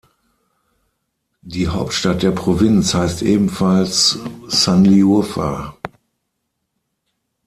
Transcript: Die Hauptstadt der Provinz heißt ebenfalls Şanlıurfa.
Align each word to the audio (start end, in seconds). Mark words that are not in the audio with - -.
Die 1.43 1.67
Hauptstadt 1.67 2.23
der 2.23 2.31
Provinz 2.31 2.95
heißt 2.95 3.21
ebenfalls 3.21 4.17
Şanlıurfa. 4.49 5.75